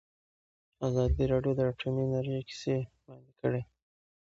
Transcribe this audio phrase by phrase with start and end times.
[0.87, 3.61] ازادي راډیو د اټومي انرژي کیسې وړاندې کړي.